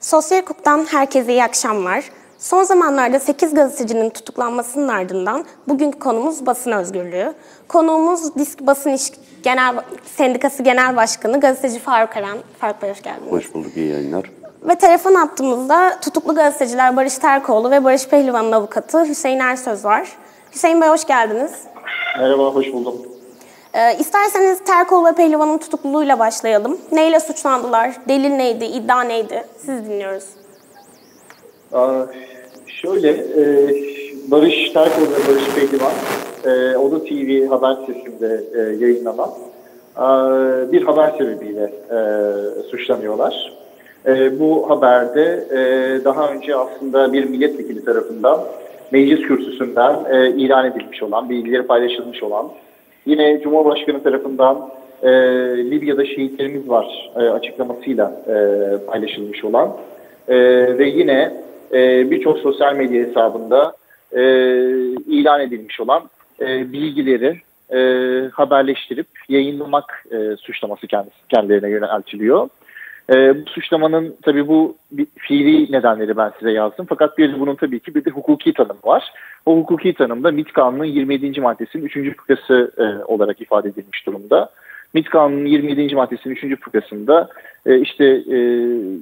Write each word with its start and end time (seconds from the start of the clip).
Sosyal 0.00 0.40
hukuktan 0.42 0.84
herkese 0.90 1.32
iyi 1.32 1.44
akşamlar. 1.44 2.04
Son 2.38 2.62
zamanlarda 2.62 3.20
8 3.20 3.54
gazetecinin 3.54 4.10
tutuklanmasının 4.10 4.88
ardından 4.88 5.44
bugünkü 5.68 5.98
konumuz 5.98 6.46
basın 6.46 6.72
özgürlüğü. 6.72 7.32
Konuğumuz 7.68 8.34
Disk 8.34 8.60
Basın 8.60 8.90
İş 8.90 9.12
Genel 9.42 9.74
Sendikası 10.16 10.62
Genel 10.62 10.96
Başkanı 10.96 11.40
gazeteci 11.40 11.78
Faruk 11.78 12.16
Eren. 12.16 12.38
Faruk 12.58 12.82
Bey 12.82 12.90
hoş 12.90 13.02
geldiniz. 13.02 13.32
Hoş 13.32 13.54
bulduk, 13.54 13.76
iyi 13.76 13.88
yayınlar. 13.92 14.30
Ve 14.62 14.74
telefon 14.74 15.14
attığımızda 15.14 15.98
tutuklu 16.00 16.34
gazeteciler 16.34 16.96
Barış 16.96 17.18
Terkoğlu 17.18 17.70
ve 17.70 17.84
Barış 17.84 18.08
Pehlivan'ın 18.08 18.52
avukatı 18.52 19.04
Hüseyin 19.04 19.38
Ersöz 19.38 19.84
var. 19.84 20.08
Hüseyin 20.54 20.80
Bey 20.80 20.88
hoş 20.88 21.04
geldiniz. 21.04 21.52
Merhaba, 22.18 22.42
hoş 22.42 22.72
buldum. 22.72 22.94
Ee, 23.74 23.96
isterseniz 23.98 24.64
Terkoğlu 24.64 25.06
ve 25.06 25.12
Pehlivan'ın 25.14 25.58
tutukluluğuyla 25.58 26.18
başlayalım. 26.18 26.78
Neyle 26.92 27.20
suçlandılar? 27.20 27.92
Delil 28.08 28.30
neydi? 28.30 28.64
İddia 28.64 29.02
neydi? 29.02 29.44
Siz 29.56 29.84
dinliyoruz. 29.84 30.24
Şöyle, 32.66 33.10
e, 33.10 33.44
Barış 34.30 34.70
Terkoğlu 34.72 35.06
ve 35.06 35.32
Barış 35.32 35.54
Pehlivan, 35.54 35.92
e, 36.44 36.76
Oda 36.76 37.04
TV 37.04 37.48
haber 37.48 37.74
sitesinde 37.86 38.44
e, 38.54 38.84
yayınlanan 38.84 39.30
bir 40.72 40.82
haber 40.82 41.10
sebebiyle 41.18 41.72
suçlanıyorlar. 42.70 43.52
Bu 44.32 44.70
haberde 44.70 45.44
daha 46.04 46.28
önce 46.28 46.56
aslında 46.56 47.12
bir 47.12 47.24
milletvekili 47.24 47.84
tarafından 47.84 48.44
meclis 48.90 49.20
kürsüsünden 49.20 49.94
ilan 50.38 50.66
edilmiş 50.66 51.02
olan, 51.02 51.30
bilgileri 51.30 51.62
paylaşılmış 51.62 52.22
olan, 52.22 52.50
yine 53.08 53.40
Cumhurbaşkanı 53.42 54.02
tarafından 54.02 54.68
e, 55.02 55.10
Libya'da 55.70 56.04
şehitlerimiz 56.04 56.68
var 56.68 57.10
e, 57.16 57.18
açıklamasıyla 57.18 58.22
e, 58.26 58.34
paylaşılmış 58.86 59.44
olan 59.44 59.76
e, 60.28 60.36
ve 60.78 60.88
yine 60.88 61.32
e, 61.72 62.10
birçok 62.10 62.38
sosyal 62.38 62.74
medya 62.74 63.06
hesabında 63.06 63.72
e, 64.12 64.22
ilan 65.06 65.40
edilmiş 65.40 65.80
olan 65.80 66.02
e, 66.40 66.72
bilgileri 66.72 67.36
e, 67.72 67.78
haberleştirip 68.32 69.06
yayınlamak 69.28 70.04
e, 70.10 70.36
suçlaması 70.36 70.86
kendisi, 70.86 71.16
kendilerine 71.28 71.70
yöneltiliyor. 71.70 72.48
E, 73.10 73.34
bu 73.36 73.50
suçlamanın 73.50 74.14
tabii 74.22 74.48
bu 74.48 74.76
bir 74.92 75.06
fiili 75.18 75.72
nedenleri 75.72 76.16
ben 76.16 76.32
size 76.38 76.50
yazdım. 76.50 76.86
Fakat 76.88 77.18
bir 77.18 77.40
bunun 77.40 77.54
tabii 77.54 77.80
ki 77.80 77.94
bir 77.94 78.04
de 78.04 78.10
hukuki 78.10 78.52
tanımı 78.52 78.80
var. 78.84 79.12
O 79.46 79.56
hukuki 79.56 79.94
tanımda 79.94 80.30
MİT 80.30 80.52
Kanunu'nun 80.52 80.84
27. 80.84 81.40
maddesinin 81.40 81.84
3. 81.84 82.16
fıkrası 82.16 82.72
e, 82.78 83.04
olarak 83.04 83.40
ifade 83.40 83.68
edilmiş 83.68 84.06
durumda. 84.06 84.50
MİT 84.94 85.08
Kanunu'nun 85.08 85.46
27. 85.46 85.94
maddesinin 85.94 86.34
3. 86.34 86.60
fıkrasında 86.60 87.28
e, 87.66 87.80
işte 87.80 88.04
e, 88.04 88.38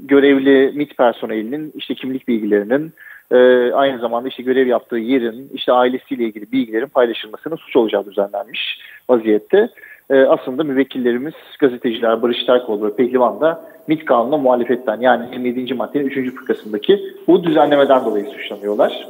görevli 0.05 0.73
MİT 0.75 0.97
personelinin 0.97 1.73
işte 1.77 1.95
kimlik 1.95 2.29
bilgilerinin 2.29 2.93
e, 3.31 3.37
aynı 3.73 3.99
zamanda 3.99 4.29
işte 4.29 4.43
görev 4.43 4.67
yaptığı 4.67 4.97
yerin 4.97 5.51
işte 5.55 5.73
ailesiyle 5.73 6.25
ilgili 6.25 6.53
bilgilerin 6.53 6.87
paylaşılmasının 6.87 7.57
suç 7.57 7.77
olacağı 7.77 8.07
düzenlenmiş 8.07 8.79
vaziyette. 9.09 9.69
E, 10.11 10.21
aslında 10.21 10.65
müvekkillerimiz 10.65 11.35
gazeteciler 11.61 12.23
Barış 12.23 12.45
Terkoğlu 12.45 12.87
ve 12.87 12.97
Pehlivan 12.97 13.41
da 13.41 13.63
MİT 13.87 14.05
kanununa 14.05 14.37
muhalefetten 14.37 15.01
yani 15.01 15.25
27. 15.33 15.75
maddenin 15.75 16.07
3. 16.07 16.35
fıkrasındaki 16.35 17.03
bu 17.29 17.45
düzenlemeden 17.45 18.05
dolayı 18.05 18.25
suçlanıyorlar. 18.25 19.09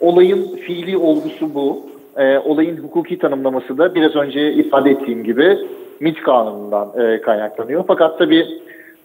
Olayın 0.00 0.56
fiili 0.56 0.96
olgusu 0.96 1.54
bu. 1.54 1.86
E, 2.16 2.38
olayın 2.38 2.76
hukuki 2.76 3.18
tanımlaması 3.18 3.78
da 3.78 3.94
biraz 3.94 4.16
önce 4.16 4.52
ifade 4.52 4.90
ettiğim 4.90 5.24
gibi 5.24 5.58
MİT 6.00 6.22
kanunundan 6.22 6.88
e, 7.00 7.20
kaynaklanıyor. 7.20 7.84
Fakat 7.86 8.18
tabii 8.18 8.46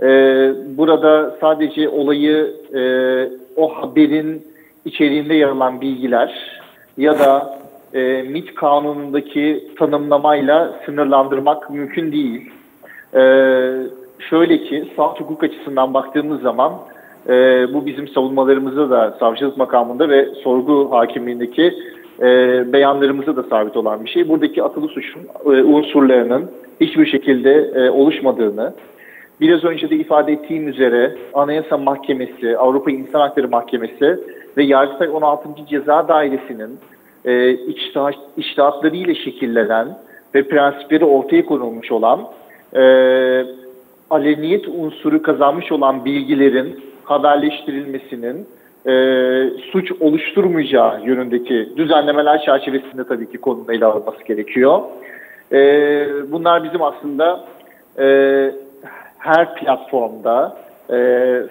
e, 0.01 0.07
burada 0.77 1.35
sadece 1.41 1.89
olayı 1.89 2.53
e, 2.73 2.81
o 3.55 3.67
haberin 3.67 4.43
içeriğinde 4.85 5.33
yer 5.33 5.47
alan 5.47 5.81
bilgiler 5.81 6.61
ya 6.97 7.19
da 7.19 7.59
e, 7.93 8.21
MİT 8.21 8.55
kanunundaki 8.55 9.67
tanımlamayla 9.79 10.79
sınırlandırmak 10.85 11.69
mümkün 11.69 12.11
değil. 12.11 12.51
E, 13.13 13.21
şöyle 14.29 14.57
ki 14.57 14.91
salt 14.95 15.19
hukuk 15.19 15.43
açısından 15.43 15.93
baktığımız 15.93 16.41
zaman 16.41 16.73
e, 17.27 17.33
bu 17.73 17.85
bizim 17.85 18.07
savunmalarımızda 18.07 18.89
da 18.89 19.17
savcılık 19.19 19.57
makamında 19.57 20.09
ve 20.09 20.25
sorgu 20.25 20.91
hakimliğindeki 20.91 21.73
e, 22.19 22.27
beyanlarımızda 22.73 23.35
da 23.35 23.43
sabit 23.43 23.77
olan 23.77 24.05
bir 24.05 24.09
şey. 24.09 24.29
Buradaki 24.29 24.63
atılı 24.63 24.87
suçun 24.87 25.21
e, 25.45 25.49
unsurlarının 25.49 26.51
hiçbir 26.81 27.05
şekilde 27.05 27.71
e, 27.75 27.89
oluşmadığını, 27.89 28.73
biraz 29.41 29.63
önce 29.63 29.89
de 29.89 29.95
ifade 29.95 30.33
ettiğim 30.33 30.67
üzere 30.67 31.15
Anayasa 31.33 31.77
Mahkemesi, 31.77 32.57
Avrupa 32.57 32.91
İnsan 32.91 33.19
Hakları 33.19 33.47
Mahkemesi 33.49 34.19
ve 34.57 34.63
Yargıtay 34.63 35.07
16. 35.07 35.49
Ceza 35.69 36.07
Dairesi'nin 36.07 36.79
e, 37.25 37.51
içtihat, 37.51 38.15
şekillenen 39.15 39.87
ve 40.35 40.43
prensipleri 40.43 41.05
ortaya 41.05 41.45
konulmuş 41.45 41.91
olan 41.91 42.27
e, 42.75 42.81
aleniyet 44.09 44.67
unsuru 44.67 45.21
kazanmış 45.21 45.71
olan 45.71 46.05
bilgilerin 46.05 46.79
haberleştirilmesinin 47.03 48.47
e, 48.85 48.93
suç 49.71 49.91
oluşturmayacağı 49.99 51.05
yönündeki 51.05 51.69
düzenlemeler 51.77 52.41
çerçevesinde 52.41 53.03
tabii 53.03 53.31
ki 53.31 53.37
konunun 53.37 53.73
ele 53.73 53.85
alınması 53.85 54.23
gerekiyor. 54.23 54.81
E, 55.51 55.61
bunlar 56.31 56.63
bizim 56.63 56.81
aslında 56.81 57.45
e, 57.99 58.05
her 59.17 59.55
platformda, 59.55 60.57
e, 60.89 60.95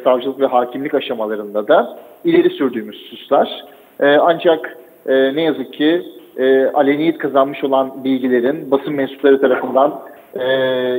savcılık 0.05 0.41
ve 0.41 0.47
hakimlik 0.47 0.95
aşamalarında 0.95 1.69
da 1.69 1.99
ileri 2.25 2.51
sürdüğümüz 2.51 3.05
hususlar. 3.05 3.65
E, 4.01 4.17
ancak 4.17 4.77
e, 5.09 5.35
ne 5.35 5.43
yazık 5.43 5.73
ki 5.73 6.03
e, 6.37 6.67
aleniyet 6.67 7.19
kazanmış 7.19 7.65
olan 7.65 8.05
bilgilerin 8.05 8.71
basın 8.71 8.95
mensupları 8.95 9.41
tarafından 9.41 10.01
e, 10.35 10.45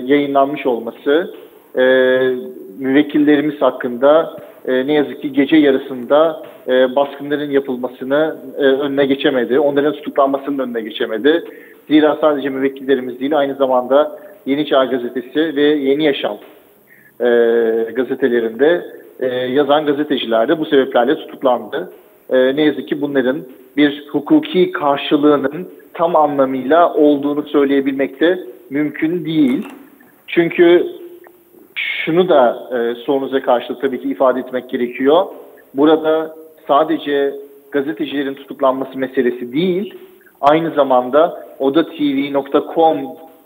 yayınlanmış 0.05 0.65
olması, 0.65 1.33
e, 1.77 1.83
müvekkillerimiz 2.79 3.61
hakkında 3.61 4.37
e, 4.67 4.87
ne 4.87 4.93
yazık 4.93 5.21
ki 5.21 5.33
gece 5.33 5.57
yarısında 5.57 6.43
e, 6.67 6.95
baskınların 6.95 7.51
yapılmasını 7.51 8.35
e, 8.57 8.61
önüne 8.61 9.05
geçemedi. 9.05 9.59
Onların 9.59 9.93
tutuklanmasının 9.93 10.59
önüne 10.59 10.81
geçemedi. 10.81 11.43
Zira 11.87 12.17
sadece 12.21 12.49
müvekkillerimiz 12.49 13.19
değil 13.19 13.37
aynı 13.37 13.55
zamanda 13.55 14.19
Yeni 14.45 14.65
Çağ 14.65 14.85
Gazetesi 14.85 15.55
ve 15.55 15.61
Yeni 15.61 16.03
Yaşam 16.03 16.37
e, 17.21 17.25
gazetelerinde 17.95 18.85
e, 19.19 19.27
yazan 19.27 19.85
gazeteciler 19.85 20.47
de 20.47 20.59
bu 20.59 20.65
sebeplerle 20.65 21.15
tutuklandı. 21.15 21.91
E, 22.29 22.55
ne 22.55 22.61
yazık 22.61 22.87
ki 22.87 23.01
bunların 23.01 23.41
bir 23.77 24.07
hukuki 24.11 24.71
karşılığının 24.71 25.67
tam 25.93 26.15
anlamıyla 26.15 26.93
olduğunu 26.93 27.43
söyleyebilmek 27.43 28.19
de 28.19 28.39
mümkün 28.69 29.25
değil. 29.25 29.67
Çünkü 30.27 30.87
şunu 31.75 32.29
da 32.29 32.69
e, 32.71 32.95
sorunuza 32.95 33.41
karşılık 33.41 33.81
tabii 33.81 34.01
ki 34.01 34.09
ifade 34.09 34.39
etmek 34.39 34.69
gerekiyor. 34.69 35.25
Burada 35.73 36.35
sadece 36.67 37.33
gazetecilerin 37.71 38.33
tutuklanması 38.33 38.97
meselesi 38.97 39.53
değil, 39.53 39.93
aynı 40.41 40.71
zamanda 40.71 41.43
odatv.com 41.59 42.97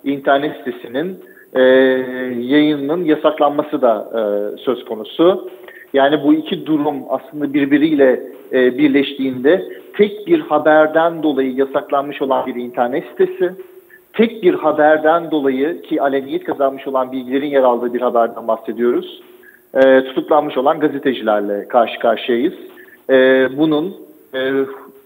internet 0.04 0.58
sitesinin 0.58 1.20
e, 1.54 1.62
yayınının 2.40 3.06
yasaklanması 3.06 3.82
da 3.82 4.10
e, 4.14 4.22
söz 4.58 4.86
konusu. 4.86 5.50
Yani 5.94 6.24
bu 6.24 6.34
iki 6.34 6.66
durum 6.66 6.96
aslında 7.10 7.54
birbiriyle 7.54 8.24
e, 8.52 8.78
birleştiğinde 8.78 9.66
tek 9.98 10.28
bir 10.28 10.40
haberden 10.40 11.24
dolayı 11.24 11.56
yasaklanmış 11.56 12.22
olan 12.22 12.46
bir 12.46 12.56
internet 12.56 13.04
sitesi, 13.06 13.52
tek 14.14 14.44
bir 14.44 14.54
haberden 14.54 15.32
dolayı 15.32 15.82
ki 15.82 16.02
aleniyet 16.02 16.44
kazanmış 16.44 16.88
olan 16.88 17.12
bilgilerin 17.12 17.48
yer 17.48 17.64
aldığı 17.64 17.94
bir 17.94 18.02
haberden 18.02 18.48
bahsediyoruz. 18.48 19.22
E, 19.74 20.04
tutuklanmış 20.04 20.58
olan 20.58 20.80
gazetecilerle 20.80 21.68
karşı 21.68 22.00
karşıyayız. 22.00 22.54
E, 23.10 23.48
bunun 23.58 23.96
e, 24.34 24.52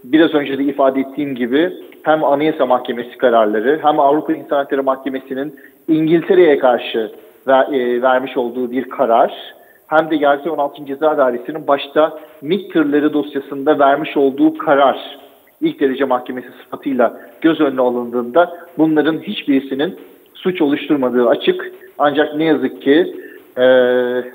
biraz 0.03 0.33
önce 0.33 0.57
de 0.57 0.63
ifade 0.63 0.99
ettiğim 0.99 1.35
gibi 1.35 1.71
hem 2.03 2.23
Anayasa 2.23 2.65
Mahkemesi 2.65 3.17
kararları 3.17 3.79
hem 3.83 3.99
Avrupa 3.99 4.33
İnsan 4.33 4.57
Hakları 4.57 4.83
Mahkemesi'nin 4.83 5.55
İngiltere'ye 5.87 6.59
karşı 6.59 7.11
ver, 7.47 7.73
e, 7.73 8.01
vermiş 8.01 8.37
olduğu 8.37 8.71
bir 8.71 8.89
karar 8.89 9.56
hem 9.87 10.09
de 10.09 10.15
Yargıtay 10.15 10.51
16. 10.51 10.85
Ceza 10.85 11.17
Dairesi'nin 11.17 11.67
başta 11.67 12.19
MİT 12.41 12.73
tırları 12.73 13.13
dosyasında 13.13 13.79
vermiş 13.79 14.17
olduğu 14.17 14.57
karar 14.57 15.17
ilk 15.61 15.79
derece 15.79 16.05
mahkemesi 16.05 16.47
sıfatıyla 16.63 17.21
göz 17.41 17.61
önüne 17.61 17.81
alındığında 17.81 18.57
bunların 18.77 19.19
hiçbirisinin 19.19 19.99
suç 20.33 20.61
oluşturmadığı 20.61 21.27
açık. 21.27 21.71
Ancak 21.97 22.35
ne 22.35 22.43
yazık 22.43 22.81
ki 22.81 23.15
e, 23.57 23.63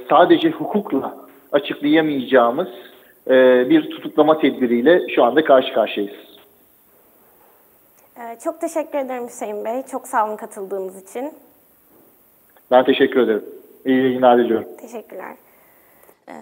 sadece 0.08 0.50
hukukla 0.50 1.16
açıklayamayacağımız 1.52 2.69
e, 3.31 3.66
bir 3.70 3.90
tutuklama 3.90 4.38
tedbiriyle 4.38 5.00
şu 5.14 5.25
anda 5.25 5.44
karşı 5.44 5.75
karşıyayız. 5.75 6.32
Ee, 8.16 8.38
çok 8.44 8.60
teşekkür 8.60 8.98
ederim 8.98 9.28
Hüseyin 9.28 9.64
Bey. 9.64 9.82
Çok 9.90 10.08
sağ 10.08 10.26
olun 10.26 10.37
katıldığınız 10.37 11.02
için. 11.02 11.32
Ben 12.70 12.84
teşekkür 12.84 13.20
ederim. 13.20 13.44
İyi 13.87 14.02
yayınlar 14.02 14.38
diliyorum. 14.38 14.69
Teşekkürler. 14.81 15.37
Ee, 16.29 16.32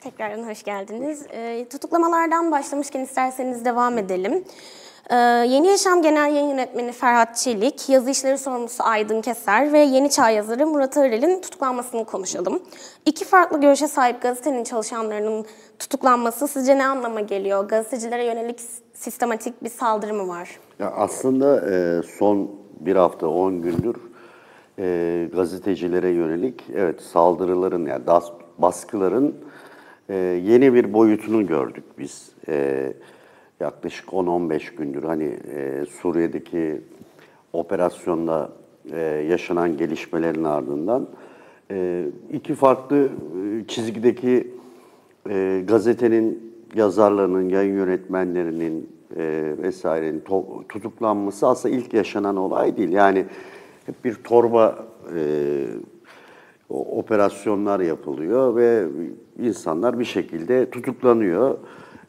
Tekrardan 0.00 0.48
hoş 0.48 0.62
geldiniz. 0.62 1.26
E, 1.32 1.66
tutuklamalardan 1.70 2.50
başlamışken 2.50 3.00
isterseniz 3.00 3.64
devam 3.64 3.98
edelim. 3.98 4.44
Ee, 5.10 5.16
Yeni 5.48 5.66
Yaşam 5.66 6.02
Genel 6.02 6.34
Yayın 6.34 6.48
Yönetmeni 6.48 6.92
Ferhat 6.92 7.36
Çelik, 7.36 7.88
yazı 7.88 8.10
işleri 8.10 8.38
sorumlusu 8.38 8.84
Aydın 8.84 9.20
Keser 9.20 9.72
ve 9.72 9.78
Yeni 9.78 10.10
Çağ 10.10 10.30
yazarı 10.30 10.66
Murat 10.66 10.96
Arel'in 10.96 11.40
tutuklanmasını 11.40 12.04
konuşalım. 12.04 12.62
İki 13.06 13.24
farklı 13.24 13.60
görüşe 13.60 13.88
sahip 13.88 14.22
gazetenin 14.22 14.64
çalışanlarının 14.64 15.46
tutuklanması 15.78 16.48
sizce 16.48 16.78
ne 16.78 16.86
anlama 16.86 17.20
geliyor? 17.20 17.68
Gazetecilere 17.68 18.24
yönelik 18.24 18.60
sistematik 18.94 19.64
bir 19.64 19.70
saldırı 19.70 20.14
mı 20.14 20.28
var? 20.28 20.60
Ya 20.78 20.90
aslında 20.90 21.70
e, 21.70 22.02
son 22.18 22.50
bir 22.80 22.96
hafta, 22.96 23.26
on 23.26 23.62
gündür 23.62 23.96
e, 24.78 25.28
gazetecilere 25.34 26.08
yönelik 26.08 26.62
evet 26.74 27.00
saldırıların 27.00 27.86
yani 27.86 28.06
das, 28.06 28.30
baskıların 28.58 29.34
e, 30.08 30.14
yeni 30.44 30.74
bir 30.74 30.92
boyutunu 30.92 31.46
gördük 31.46 31.84
biz. 31.98 32.32
E, 32.48 32.92
yaklaşık 33.60 34.08
10-15 34.08 34.76
gündür 34.76 35.02
hani 35.02 35.38
e, 35.54 35.84
Suriye'deki 36.00 36.80
operasyonda 37.52 38.52
e, 38.92 39.00
yaşanan 39.30 39.76
gelişmelerin 39.76 40.44
ardından 40.44 41.08
e, 41.70 42.06
iki 42.32 42.54
farklı 42.54 42.96
e, 43.06 43.08
çizgideki 43.68 44.50
e, 45.30 45.64
gazetenin 45.68 46.54
yazarlarının, 46.74 47.48
yayın 47.48 47.74
yönetmenlerinin 47.74 48.88
e, 49.16 49.54
vesairenin 49.62 50.20
to- 50.20 50.66
tutuklanması 50.68 51.48
aslında 51.48 51.74
ilk 51.74 51.94
yaşanan 51.94 52.36
olay 52.36 52.76
değil. 52.76 52.92
Yani 52.92 53.24
hep 53.86 54.04
bir 54.04 54.14
torba 54.14 54.78
e, 55.16 55.20
operasyonlar 56.70 57.80
yapılıyor 57.80 58.56
ve 58.56 58.86
insanlar 59.38 59.98
bir 59.98 60.04
şekilde 60.04 60.70
tutuklanıyor. 60.70 61.56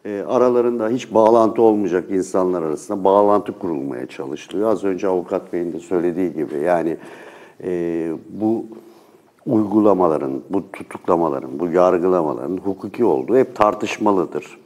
E, 0.06 0.24
aralarında 0.28 0.90
hiç 0.90 1.14
bağlantı 1.14 1.62
olmayacak 1.62 2.12
insanlar 2.12 2.62
arasında 2.62 3.04
bağlantı 3.04 3.60
kurulmaya 3.60 4.06
çalışılıyor. 4.06 4.70
Az 4.70 4.84
önce 4.84 5.08
avukat 5.08 5.54
beyin 5.54 5.74
de 5.74 5.80
söylediği 5.80 6.34
gibi 6.34 6.56
yani 6.56 6.98
e, 7.64 8.12
bu 8.30 8.66
uygulamaların, 9.46 10.42
bu 10.50 10.72
tutuklamaların, 10.72 11.60
bu 11.60 11.68
yargılamaların 11.68 12.58
hukuki 12.58 13.06
olduğu 13.06 13.38
hep 13.38 13.56
tartışmalıdır. 13.56 14.58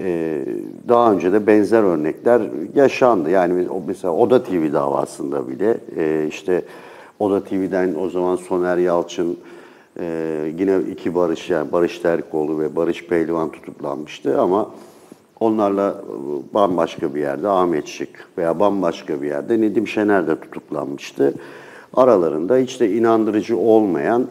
Ee, 0.00 0.44
daha 0.88 1.12
önce 1.12 1.32
de 1.32 1.46
benzer 1.46 1.82
örnekler 1.82 2.42
yaşandı. 2.74 3.30
Yani 3.30 3.66
mesela 3.86 4.14
Oda 4.14 4.42
TV 4.42 4.72
davasında 4.72 5.48
bile 5.48 5.76
e, 5.96 6.26
işte 6.28 6.62
Oda 7.18 7.44
TV'den 7.44 7.94
o 8.00 8.08
zaman 8.08 8.36
Soner 8.36 8.76
Yalçın, 8.76 9.36
e, 10.00 10.04
yine 10.58 10.78
iki 10.92 11.14
Barış 11.14 11.50
yani 11.50 11.72
Barış 11.72 11.98
Terkoğlu 11.98 12.60
ve 12.60 12.76
Barış 12.76 13.06
Pehlivan 13.06 13.50
tutuklanmıştı 13.50 14.40
ama 14.40 14.70
onlarla 15.40 16.02
bambaşka 16.54 17.14
bir 17.14 17.20
yerde 17.20 17.48
Ahmet 17.48 17.86
Şık 17.86 18.28
veya 18.38 18.60
bambaşka 18.60 19.22
bir 19.22 19.26
yerde 19.26 19.60
Nedim 19.60 19.88
Şener 19.88 20.26
de 20.26 20.40
tutuklanmıştı. 20.40 21.34
Aralarında 21.94 22.56
hiç 22.56 22.80
de 22.80 22.90
inandırıcı 22.92 23.58
olmayan 23.58 24.26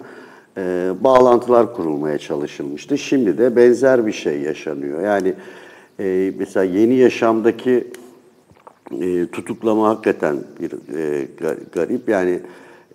e, 0.57 0.91
bağlantılar 1.00 1.73
kurulmaya 1.73 2.17
çalışılmıştı. 2.17 2.97
Şimdi 2.97 3.38
de 3.38 3.55
benzer 3.55 4.05
bir 4.05 4.11
şey 4.11 4.41
yaşanıyor. 4.41 5.03
Yani 5.03 5.33
e, 6.00 6.33
mesela 6.39 6.63
yeni 6.63 6.95
yaşamdaki 6.95 7.88
e, 9.01 9.27
tutuklama 9.27 9.89
hakikaten 9.89 10.38
bir 10.59 10.71
e, 10.97 11.27
garip. 11.73 12.09
Yani 12.09 12.39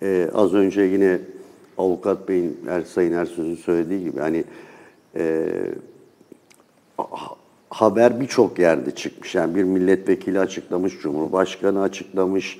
e, 0.01 0.29
az 0.33 0.53
önce 0.53 0.81
yine 0.81 1.19
avukat 1.77 2.29
beyin 2.29 2.57
er, 2.69 2.81
Sayın 2.81 3.13
Ersöz'ün 3.13 3.55
söylediği 3.55 4.03
gibi 4.03 4.19
hani 4.19 4.43
e, 5.15 5.47
haber 7.69 8.19
birçok 8.19 8.59
yerde 8.59 8.91
çıkmış. 8.91 9.35
Yani 9.35 9.55
bir 9.55 9.63
milletvekili 9.63 10.39
açıklamış, 10.39 10.99
cumhurbaşkanı 11.01 11.81
açıklamış, 11.81 12.59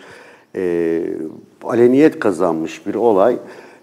e, 0.55 1.03
aleniyet 1.63 2.19
kazanmış 2.19 2.87
bir 2.87 2.95
olay. 2.95 3.37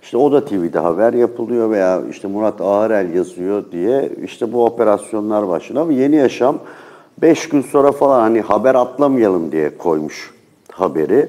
İşte 0.07 0.17
o 0.17 0.33
da 0.33 0.45
TV'de 0.45 0.79
haber 0.79 1.13
yapılıyor 1.13 1.71
veya 1.71 2.03
işte 2.11 2.29
Murat 2.29 2.61
Ağırel 2.61 3.15
yazıyor 3.15 3.65
diye 3.73 4.11
işte 4.25 4.53
bu 4.53 4.65
operasyonlar 4.65 5.49
başlıyor. 5.49 5.83
Ama 5.83 5.93
Yeni 5.93 6.17
Yaşam 6.17 6.59
5 7.23 7.49
gün 7.49 7.63
sonra 7.63 7.93
falan 7.93 8.21
hani 8.21 8.41
haber 8.41 8.75
atlamayalım 8.75 9.53
diye 9.53 9.79
koymuş 9.79 10.35
haberi. 10.73 11.29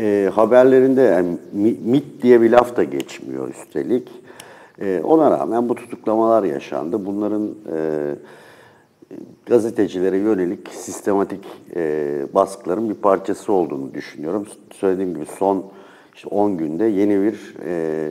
E, 0.00 0.30
haberlerinde 0.34 1.00
yani 1.00 1.36
MIT 1.84 2.22
diye 2.22 2.40
bir 2.40 2.50
laf 2.50 2.76
da 2.76 2.84
geçmiyor 2.84 3.48
üstelik. 3.48 4.08
E, 4.80 5.00
ona 5.04 5.30
rağmen 5.30 5.68
bu 5.68 5.74
tutuklamalar 5.74 6.44
yaşandı. 6.44 7.06
Bunların 7.06 7.48
e, 7.48 7.78
gazetecilere 9.46 10.16
yönelik 10.16 10.68
sistematik 10.68 11.44
e, 11.76 12.20
baskıların 12.34 12.90
bir 12.90 12.94
parçası 12.94 13.52
olduğunu 13.52 13.94
düşünüyorum. 13.94 14.46
Söylediğim 14.72 15.14
gibi 15.14 15.26
son 15.38 15.64
işte 16.16 16.28
10 16.28 16.56
günde 16.56 16.84
yeni 16.84 17.22
bir 17.22 17.54
e, 17.66 18.10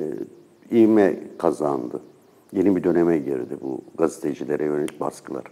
ivme 0.71 1.19
kazandı. 1.37 2.01
Yeni 2.53 2.75
bir 2.75 2.83
döneme 2.83 3.17
girdi 3.17 3.57
bu 3.61 3.81
gazetecilere 3.97 4.65
yönelik 4.65 4.99
baskılar. 4.99 5.43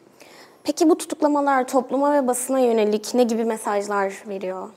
Peki 0.63 0.89
bu 0.89 0.97
tutuklamalar 0.97 1.67
topluma 1.67 2.13
ve 2.13 2.27
basına 2.27 2.59
yönelik 2.59 3.11
ne 3.13 3.23
gibi 3.23 3.45
mesajlar 3.45 4.23
veriyor? 4.27 4.69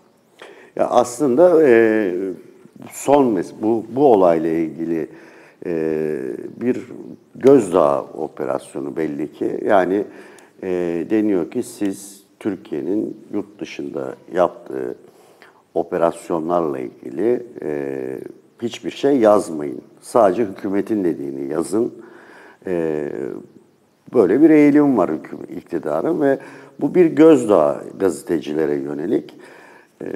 Ya 0.76 0.88
aslında 0.88 1.69
e, 1.69 2.12
son 2.93 3.43
bu 3.62 3.84
bu 3.88 4.12
olayla 4.12 4.50
ilgili 4.50 5.08
e, 5.67 6.19
bir 6.61 6.87
gözdağı 7.34 8.02
operasyonu 8.02 8.96
belli 8.96 9.32
ki. 9.32 9.61
Yani 9.64 10.05
e, 10.62 10.69
deniyor 11.11 11.50
ki 11.50 11.62
siz 11.62 12.23
Türkiye'nin 12.40 13.17
yurt 13.32 13.61
dışında 13.61 14.14
yaptığı 14.34 14.96
operasyonlarla 15.76 16.78
ilgili 16.78 17.46
e, 17.62 18.19
hiçbir 18.62 18.90
şey 18.90 19.17
yazmayın. 19.19 19.81
Sadece 20.00 20.44
hükümetin 20.44 21.05
dediğini 21.05 21.52
yazın. 21.52 21.94
E, 22.67 23.08
böyle 24.14 24.40
bir 24.40 24.50
eğilim 24.50 24.99
var 24.99 25.11
hükümet, 25.11 25.50
iktidarın 25.50 26.20
ve 26.20 26.38
bu 26.81 26.94
bir 26.94 27.06
gözdağı 27.06 27.82
gazetecilere 27.99 28.75
yönelik. 28.75 29.34
E, 30.05 30.06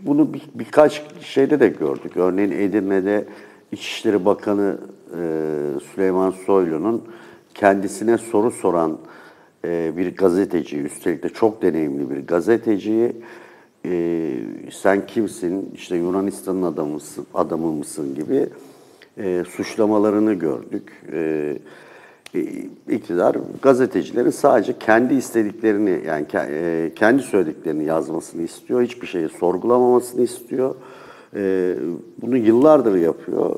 bunu 0.00 0.34
bir, 0.34 0.42
birkaç 0.54 1.02
şeyde 1.20 1.60
de 1.60 1.68
gördük. 1.68 2.16
Örneğin 2.16 2.52
Edirne'de 2.52 3.24
İçişleri 3.72 4.24
Bakanı 4.24 4.78
e, 5.12 5.20
Süleyman 5.94 6.30
Soylu'nun 6.30 7.04
kendisine 7.54 8.18
soru 8.18 8.50
soran 8.50 8.98
e, 9.64 9.96
bir 9.96 10.16
gazeteci, 10.16 10.78
üstelik 10.78 11.22
de 11.22 11.28
çok 11.28 11.62
deneyimli 11.62 12.10
bir 12.10 12.26
gazeteciyi 12.26 13.12
e, 13.88 14.30
sen 14.72 15.06
kimsin, 15.06 15.70
işte 15.74 15.96
Yunanistan'ın 15.96 16.62
adamısın, 16.62 17.26
adamı 17.34 17.72
mısın 17.72 18.14
gibi 18.14 18.48
e, 19.18 19.44
suçlamalarını 19.48 20.34
gördük. 20.34 20.92
E, 21.12 21.56
e, 22.34 22.40
iktidar 22.88 23.36
gazetecilerin 23.62 24.30
sadece 24.30 24.78
kendi 24.78 25.14
istediklerini 25.14 26.00
yani 26.06 26.26
e, 26.34 26.92
kendi 26.96 27.22
söylediklerini 27.22 27.84
yazmasını 27.84 28.42
istiyor. 28.42 28.82
Hiçbir 28.82 29.06
şeyi 29.06 29.28
sorgulamamasını 29.28 30.22
istiyor. 30.22 30.74
E, 31.36 31.74
bunu 32.22 32.36
yıllardır 32.36 32.94
yapıyor. 32.94 33.56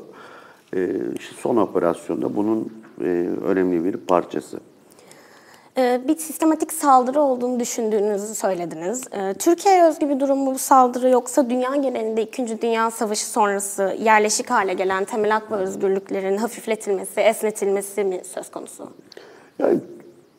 Son 1.37 1.57
operasyonda 1.57 2.35
bunun 2.35 2.73
e, 3.01 3.29
önemli 3.45 3.85
bir 3.85 3.97
parçası. 3.97 4.59
Ee, 5.77 6.01
bir 6.07 6.15
sistematik 6.15 6.73
saldırı 6.73 7.21
olduğunu 7.21 7.59
düşündüğünüzü 7.59 8.35
söylediniz. 8.35 9.03
Ee, 9.11 9.33
Türkiye'ye 9.33 9.83
özgü 9.83 10.09
bir 10.09 10.19
durum 10.19 10.45
bu 10.45 10.57
saldırı 10.57 11.09
yoksa 11.09 11.49
dünya 11.49 11.75
genelinde 11.75 12.21
2. 12.21 12.61
Dünya 12.61 12.91
Savaşı 12.91 13.25
sonrası 13.25 13.95
yerleşik 13.99 14.49
hale 14.49 14.73
gelen 14.73 15.05
temel 15.05 15.31
hak 15.31 15.51
ve 15.51 15.55
özgürlüklerin 15.55 16.37
hafifletilmesi, 16.37 17.21
esnetilmesi 17.21 18.03
mi 18.03 18.21
söz 18.23 18.51
konusu? 18.51 18.89
Yani 19.59 19.79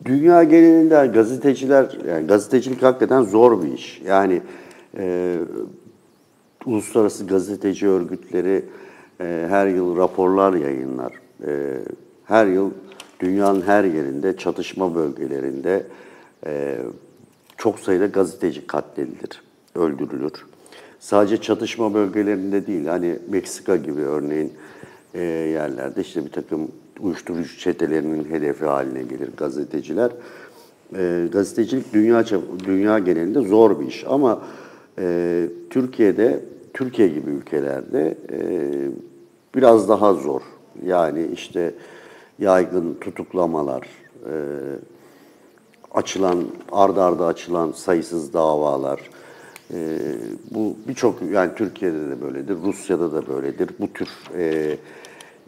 dünya 0.04 0.42
genelinde 0.42 1.06
gazeteciler, 1.06 1.98
yani 2.08 2.26
gazetecilik 2.26 2.82
hakikaten 2.82 3.22
zor 3.22 3.62
bir 3.62 3.72
iş. 3.72 4.02
Yani 4.06 4.42
e, 4.98 5.36
uluslararası 6.66 7.26
gazeteci 7.26 7.88
örgütleri 7.88 8.64
e, 9.20 9.46
her 9.48 9.66
yıl 9.66 9.96
raporlar 9.96 10.54
yayınlar. 10.54 11.12
E, 11.46 11.78
her 12.24 12.46
yıl 12.46 12.70
dünyanın 13.22 13.62
her 13.62 13.84
yerinde, 13.84 14.36
çatışma 14.36 14.94
bölgelerinde 14.94 15.86
e, 16.46 16.78
çok 17.56 17.78
sayıda 17.78 18.06
gazeteci 18.06 18.66
katledilir, 18.66 19.42
öldürülür. 19.74 20.46
Sadece 21.00 21.36
çatışma 21.36 21.94
bölgelerinde 21.94 22.66
değil, 22.66 22.86
hani 22.86 23.18
Meksika 23.30 23.76
gibi 23.76 24.00
örneğin 24.00 24.52
e, 25.14 25.22
yerlerde 25.22 26.00
işte 26.00 26.24
bir 26.24 26.30
takım 26.30 26.70
uyuşturucu 27.00 27.58
çetelerinin 27.58 28.24
hedefi 28.24 28.64
haline 28.64 29.02
gelir 29.02 29.28
gazeteciler. 29.36 30.10
E, 30.96 31.28
gazetecilik 31.32 31.92
dünya 31.92 32.24
dünya 32.64 32.98
genelinde 32.98 33.40
zor 33.40 33.80
bir 33.80 33.86
iş 33.86 34.04
ama 34.08 34.42
e, 34.98 35.46
Türkiye'de, 35.70 36.40
Türkiye 36.74 37.08
gibi 37.08 37.30
ülkelerde 37.30 38.16
e, 38.32 38.40
biraz 39.54 39.88
daha 39.88 40.14
zor. 40.14 40.40
Yani 40.86 41.26
işte 41.32 41.74
yaygın 42.38 42.94
tutuklamalar, 43.00 43.88
e, 44.26 44.34
açılan, 45.94 46.44
ardarda 46.72 47.04
arda 47.04 47.26
açılan 47.26 47.72
sayısız 47.72 48.32
davalar, 48.32 49.00
e, 49.74 49.98
bu 50.50 50.76
birçok 50.88 51.22
yani 51.32 51.50
Türkiye'de 51.56 52.10
de 52.10 52.22
böyledir, 52.22 52.56
Rusya'da 52.64 53.12
da 53.12 53.26
böyledir. 53.26 53.70
Bu 53.80 53.92
tür 53.92 54.08
e, 54.38 54.76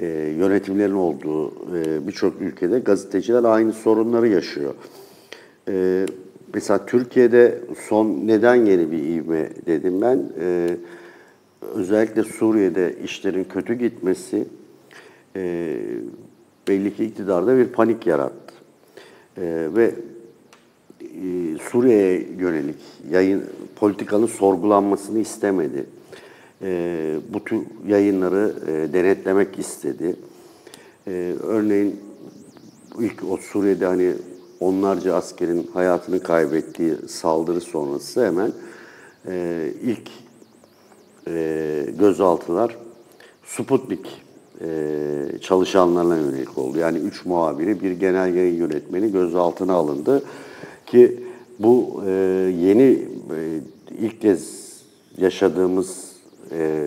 e, 0.00 0.06
yönetimlerin 0.38 0.94
olduğu 0.94 1.48
e, 1.48 2.06
birçok 2.06 2.40
ülkede 2.40 2.78
gazeteciler 2.78 3.44
aynı 3.44 3.72
sorunları 3.72 4.28
yaşıyor. 4.28 4.74
E, 5.68 6.06
mesela 6.54 6.86
Türkiye'de 6.86 7.60
son 7.88 8.06
neden 8.06 8.54
yeni 8.54 8.92
bir 8.92 8.98
ivme 8.98 9.50
dedim 9.66 10.00
ben. 10.00 10.32
E, 10.40 10.76
özellikle 11.74 12.22
Suriye'de 12.22 12.94
işlerin 13.04 13.44
kötü 13.44 13.74
gitmesi 13.74 14.44
e, 15.36 15.76
belli 16.68 16.96
ki 16.96 17.04
iktidarda 17.04 17.56
bir 17.56 17.66
panik 17.66 18.06
yarattı. 18.06 18.54
E, 19.36 19.68
ve 19.76 19.94
e, 21.00 21.58
Suriye'ye 21.70 22.28
yönelik 22.38 22.80
yayın 23.10 23.44
politikanın 23.76 24.26
sorgulanmasını 24.26 25.18
istemedi. 25.18 25.86
E, 26.62 27.16
bu 27.28 27.44
tür 27.44 27.60
yayınları 27.86 28.54
e, 28.66 28.92
denetlemek 28.92 29.58
istedi. 29.58 30.16
E, 31.06 31.34
örneğin 31.42 32.00
ilk 32.98 33.24
o 33.30 33.36
Suriye'de 33.36 33.86
hani 33.86 34.12
onlarca 34.60 35.14
askerin 35.14 35.70
hayatını 35.74 36.22
kaybettiği 36.22 36.94
saldırı 37.08 37.60
sonrası 37.60 38.26
hemen 38.26 38.52
e, 39.28 39.68
ilk 39.82 40.08
e, 41.26 41.86
gözaltılar 41.98 42.76
Sputnik 43.44 44.22
çalışanlarına 45.40 46.16
yönelik 46.16 46.58
oldu. 46.58 46.78
Yani 46.78 46.98
üç 46.98 47.24
muhabiri, 47.24 47.82
bir 47.82 47.90
genel 47.90 48.34
yayın 48.34 48.56
yönetmeni 48.56 49.12
gözaltına 49.12 49.72
alındı 49.72 50.22
ki 50.86 51.20
bu 51.58 52.02
e, 52.06 52.10
yeni 52.60 52.98
e, 53.36 53.60
ilk 53.98 54.20
kez 54.20 54.64
yaşadığımız 55.18 56.12
e, 56.52 56.80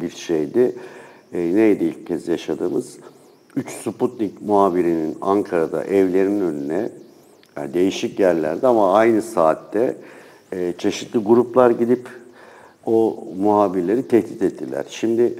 bir 0.00 0.10
şeydi. 0.10 0.72
E, 1.32 1.38
neydi 1.54 1.84
ilk 1.84 2.06
kez 2.06 2.28
yaşadığımız? 2.28 2.96
Üç 3.56 3.70
Sputnik 3.70 4.42
muhabirinin 4.42 5.16
Ankara'da 5.20 5.84
evlerinin 5.84 6.40
önüne 6.40 6.88
yani 7.56 7.74
değişik 7.74 8.20
yerlerde 8.20 8.66
ama 8.66 8.92
aynı 8.92 9.22
saatte 9.22 9.96
e, 10.52 10.74
çeşitli 10.78 11.18
gruplar 11.18 11.70
gidip 11.70 12.08
o 12.86 13.24
muhabirleri 13.40 14.08
tehdit 14.08 14.42
ettiler. 14.42 14.84
Şimdi 14.88 15.34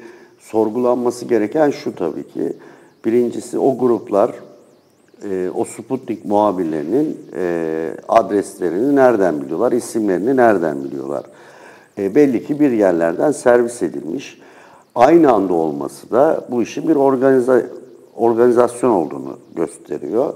sorgulanması 0.51 1.25
gereken 1.25 1.71
şu 1.71 1.95
tabii 1.95 2.29
ki. 2.29 2.53
Birincisi 3.05 3.59
o 3.59 3.79
gruplar 3.79 4.35
e, 5.31 5.51
o 5.55 5.65
Sputnik 5.65 6.25
muhabirlerinin 6.25 7.19
e, 7.37 7.91
adreslerini 8.09 8.97
nereden 8.97 9.43
biliyorlar, 9.43 9.73
isimlerini 9.73 10.37
nereden 10.37 10.85
biliyorlar. 10.85 11.25
E, 11.99 12.15
belli 12.15 12.47
ki 12.47 12.61
bir 12.61 12.71
yerlerden 12.71 13.33
servis 13.33 13.83
edilmiş. 13.83 14.41
Aynı 14.95 15.33
anda 15.33 15.55
olması 15.55 16.11
da 16.11 16.45
bu 16.51 16.63
işin 16.63 16.89
bir 16.89 16.97
organiza, 16.97 17.63
organizasyon 18.17 18.91
olduğunu 18.91 19.39
gösteriyor. 19.57 20.35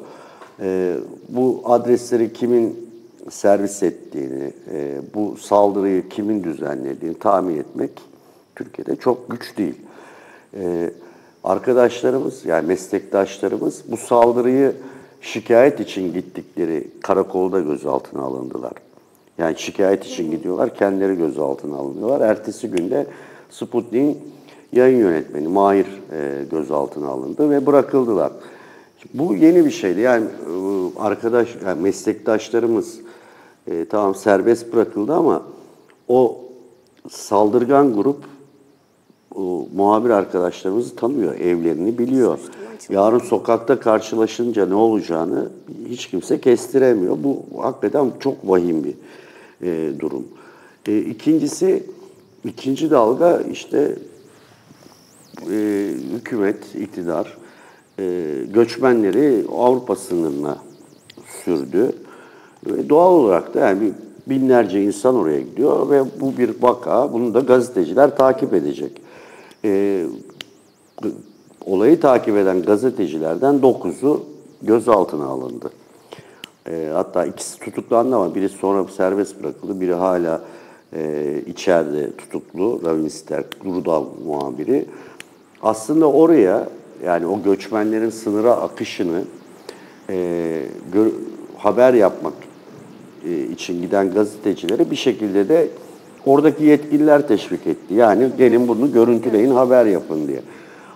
E, 0.60 0.94
bu 1.28 1.62
adresleri 1.64 2.32
kimin 2.32 2.88
servis 3.30 3.82
ettiğini, 3.82 4.52
e, 4.72 5.00
bu 5.14 5.36
saldırıyı 5.36 6.08
kimin 6.08 6.44
düzenlediğini 6.44 7.18
tahmin 7.18 7.56
etmek 7.58 7.90
Türkiye'de 8.56 8.96
çok 8.96 9.30
güç 9.30 9.58
değil. 9.58 9.74
E, 10.54 10.90
arkadaşlarımız 11.44 12.44
yani 12.44 12.66
meslektaşlarımız 12.66 13.82
bu 13.88 13.96
saldırıyı 13.96 14.72
şikayet 15.20 15.80
için 15.80 16.12
gittikleri 16.12 16.88
karakolda 17.02 17.60
gözaltına 17.60 18.22
alındılar. 18.22 18.72
Yani 19.38 19.58
şikayet 19.58 20.04
için 20.04 20.30
gidiyorlar, 20.30 20.74
kendileri 20.74 21.16
gözaltına 21.16 21.76
alınıyorlar. 21.76 22.20
Ertesi 22.20 22.68
günde 22.68 23.06
Sputnik'in 23.50 24.18
yayın 24.72 24.98
yönetmeni 24.98 25.48
Mahir 25.48 25.86
e, 26.12 26.44
gözaltına 26.50 27.08
alındı 27.08 27.50
ve 27.50 27.66
bırakıldılar. 27.66 28.32
Bu 29.14 29.34
yeni 29.34 29.64
bir 29.64 29.70
şeydi. 29.70 30.00
Yani 30.00 30.24
e, 30.24 31.00
arkadaş, 31.00 31.48
yani 31.66 31.82
meslektaşlarımız 31.82 33.00
e, 33.66 33.84
tamam 33.84 34.14
serbest 34.14 34.72
bırakıldı 34.72 35.14
ama 35.14 35.42
o 36.08 36.40
saldırgan 37.10 37.94
grup 37.94 38.24
o, 39.38 39.68
muhabir 39.76 40.10
arkadaşlarımızı 40.10 40.96
tanıyor, 40.96 41.34
evlerini 41.34 41.98
biliyor. 41.98 42.38
Yarın 42.90 43.18
sokakta 43.18 43.80
karşılaşınca 43.80 44.66
ne 44.66 44.74
olacağını 44.74 45.48
hiç 45.88 46.06
kimse 46.06 46.40
kestiremiyor. 46.40 47.16
Bu 47.24 47.42
hakikaten 47.62 48.12
çok 48.20 48.50
vahim 48.50 48.84
bir 48.84 48.94
e, 49.62 50.00
durum. 50.00 50.24
E, 50.86 50.98
ikincisi, 50.98 51.82
ikinci 52.44 52.90
dalga 52.90 53.42
işte 53.52 53.96
e, 55.50 55.88
hükümet, 56.14 56.74
iktidar 56.74 57.36
e, 57.98 58.34
göçmenleri 58.54 59.44
Avrupa 59.56 59.96
sınırına 59.96 60.58
sürdü. 61.44 61.92
Ve 62.66 62.88
doğal 62.88 63.12
olarak 63.12 63.54
da 63.54 63.60
yani 63.60 63.92
binlerce 64.26 64.82
insan 64.82 65.14
oraya 65.14 65.40
gidiyor 65.40 65.90
ve 65.90 66.02
bu 66.20 66.38
bir 66.38 66.50
vaka. 66.60 67.12
Bunu 67.12 67.34
da 67.34 67.40
gazeteciler 67.40 68.16
takip 68.16 68.54
edecek. 68.54 69.07
E, 69.64 70.04
olayı 71.66 72.00
takip 72.00 72.36
eden 72.36 72.62
gazetecilerden 72.62 73.54
9'u 73.54 74.24
gözaltına 74.62 75.26
alındı. 75.26 75.70
E, 76.68 76.90
hatta 76.94 77.26
ikisi 77.26 77.58
tutuklandı 77.58 78.16
ama 78.16 78.34
biri 78.34 78.48
sonra 78.48 78.84
serbest 78.84 79.42
bırakıldı. 79.42 79.80
Biri 79.80 79.94
hala 79.94 80.40
e, 80.92 81.42
içeride 81.46 82.16
tutuklu. 82.16 82.80
Ravin 82.84 83.08
Sterk, 83.08 83.64
muhabiri. 84.26 84.84
Aslında 85.62 86.10
oraya 86.10 86.68
yani 87.04 87.26
o 87.26 87.42
göçmenlerin 87.42 88.10
sınıra 88.10 88.52
akışını 88.52 89.22
e, 90.10 90.62
gör, 90.92 91.10
haber 91.56 91.94
yapmak 91.94 92.34
e, 93.28 93.42
için 93.42 93.82
giden 93.82 94.14
gazetecilere 94.14 94.90
bir 94.90 94.96
şekilde 94.96 95.48
de 95.48 95.68
oradaki 96.26 96.64
yetkililer 96.64 97.28
teşvik 97.28 97.66
etti. 97.66 97.94
Yani 97.94 98.28
gelin 98.38 98.68
bunu 98.68 98.92
görüntüleyin, 98.92 99.50
haber 99.50 99.86
yapın 99.86 100.28
diye. 100.28 100.40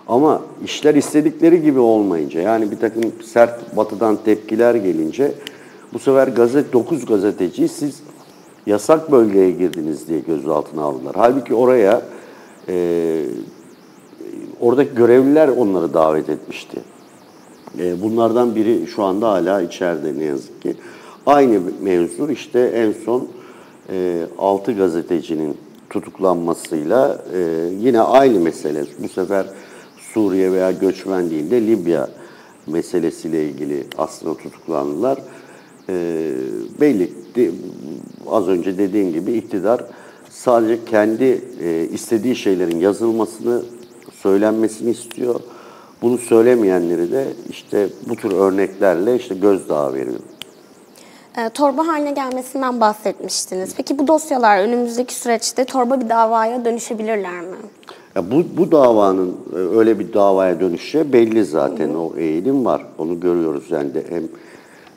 Ama 0.07 0.41
işler 0.65 0.95
istedikleri 0.95 1.61
gibi 1.61 1.79
olmayınca 1.79 2.41
yani 2.41 2.71
bir 2.71 2.79
takım 2.79 3.03
sert 3.25 3.77
batıdan 3.77 4.17
tepkiler 4.25 4.75
gelince 4.75 5.31
bu 5.93 5.99
sefer 5.99 6.27
gazet 6.27 6.73
9 6.73 7.05
gazeteci 7.05 7.67
siz 7.67 8.01
yasak 8.65 9.11
bölgeye 9.11 9.51
girdiniz 9.51 10.07
diye 10.07 10.19
gözaltına 10.19 10.81
aldılar. 10.83 11.13
Halbuki 11.17 11.53
oraya 11.55 12.01
e, 12.69 13.25
oradaki 14.61 14.95
görevliler 14.95 15.47
onları 15.47 15.93
davet 15.93 16.29
etmişti. 16.29 16.77
E, 17.79 18.01
bunlardan 18.01 18.55
biri 18.55 18.87
şu 18.87 19.03
anda 19.03 19.31
hala 19.31 19.61
içeride 19.61 20.19
ne 20.19 20.23
yazık 20.23 20.61
ki. 20.61 20.75
Aynı 21.25 21.61
mevzu 21.81 22.31
işte 22.31 22.59
en 22.59 22.93
son 23.05 23.27
e, 23.89 24.25
6 24.37 24.71
gazetecinin 24.71 25.57
tutuklanmasıyla 25.89 27.21
e, 27.33 27.69
yine 27.79 28.01
aynı 28.01 28.39
mesele. 28.39 28.85
Bu 28.99 29.09
sefer 29.09 29.45
Suriye 30.13 30.51
veya 30.51 30.71
göçmen 30.71 31.29
değil 31.29 31.51
de 31.51 31.67
Libya 31.67 32.09
meselesiyle 32.67 33.49
ilgili 33.49 33.83
aslında 33.97 34.37
tutuklandılar. 34.37 35.19
E, 35.89 35.93
belli 36.81 37.11
de, 37.35 37.51
az 38.27 38.47
önce 38.47 38.77
dediğim 38.77 39.13
gibi 39.13 39.31
iktidar 39.31 39.81
sadece 40.29 40.85
kendi 40.85 41.41
e, 41.63 41.87
istediği 41.93 42.35
şeylerin 42.35 42.79
yazılmasını, 42.79 43.61
söylenmesini 44.21 44.91
istiyor. 44.91 45.39
Bunu 46.01 46.17
söylemeyenleri 46.17 47.11
de 47.11 47.27
işte 47.49 47.89
bu 48.09 48.15
tür 48.15 48.31
örneklerle 48.31 49.15
işte 49.15 49.35
gözdağı 49.35 49.93
veriyor. 49.93 50.19
E, 51.37 51.49
torba 51.49 51.87
haline 51.87 52.11
gelmesinden 52.11 52.81
bahsetmiştiniz. 52.81 53.75
Peki 53.77 53.99
bu 53.99 54.07
dosyalar 54.07 54.57
önümüzdeki 54.57 55.15
süreçte 55.15 55.65
torba 55.65 56.01
bir 56.01 56.09
davaya 56.09 56.65
dönüşebilirler 56.65 57.41
mi? 57.41 57.55
Ya 58.15 58.31
bu, 58.31 58.43
bu 58.57 58.71
davanın 58.71 59.37
e, 59.53 59.55
öyle 59.55 59.99
bir 59.99 60.13
davaya 60.13 60.59
dönüşü 60.59 61.13
belli 61.13 61.45
zaten 61.45 61.89
hı. 61.89 61.99
o 61.99 62.15
eğilim 62.17 62.65
var. 62.65 62.85
Onu 62.97 63.19
görüyoruz 63.19 63.71
yani 63.71 63.93
de 63.93 64.03
hem 64.09 64.23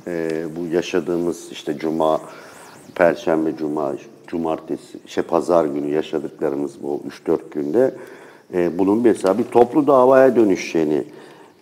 e, 0.07 0.45
bu 0.57 0.75
yaşadığımız 0.75 1.53
işte 1.53 1.79
cuma, 1.79 2.21
perşembe, 2.95 3.57
cuma, 3.57 3.93
cumartesi, 4.27 4.99
şey 5.07 5.23
pazar 5.23 5.65
günü 5.65 5.95
yaşadıklarımız 5.95 6.83
bu 6.83 7.01
3-4 7.27 7.39
günde 7.51 7.95
e, 8.55 8.79
bunun 8.79 8.99
mesela 8.99 9.39
bir 9.39 9.45
toplu 9.45 9.87
davaya 9.87 10.37
dönüşeceğini 10.37 11.05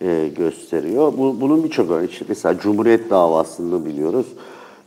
e, 0.01 0.27
gösteriyor. 0.37 1.13
Bu, 1.17 1.41
bunun 1.41 1.63
birçok 1.63 1.91
örneği 1.91 2.09
işte 2.09 2.25
mesela 2.29 2.59
Cumhuriyet 2.59 3.09
davasını 3.09 3.85
biliyoruz. 3.85 4.27